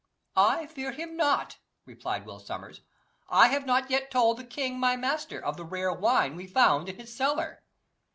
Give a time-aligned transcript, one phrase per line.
[0.35, 2.81] "I fear him not," replied Will Sommers.
[3.29, 6.89] "I have not yet told the king my master of the rare wine we found
[6.89, 7.61] in his cellar."